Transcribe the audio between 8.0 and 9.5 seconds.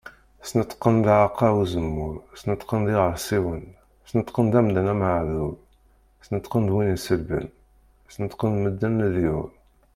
Sneṭqen-d medden leḍyur.